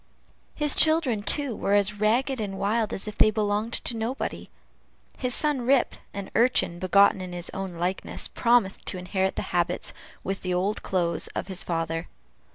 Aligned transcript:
His 0.55 0.75
children, 0.75 1.21
too, 1.21 1.55
were 1.55 1.75
as 1.75 1.99
ragged 1.99 2.41
and 2.41 2.57
wild 2.57 2.91
as 2.91 3.07
if 3.07 3.19
they 3.19 3.29
belonged 3.29 3.73
to 3.73 3.95
nobody. 3.95 4.49
His 5.19 5.35
son 5.35 5.61
Rip, 5.61 5.93
an 6.11 6.31
urchin 6.33 6.79
begotten 6.79 7.21
in 7.21 7.33
his 7.33 7.51
own 7.53 7.73
likeness, 7.73 8.27
promised 8.27 8.83
to 8.87 8.97
inherit 8.97 9.35
the 9.35 9.43
habits, 9.53 9.93
with 10.23 10.41
the 10.41 10.55
old 10.55 10.81
clothes, 10.81 11.27
of 11.35 11.49
his 11.49 11.63
father. 11.63 12.07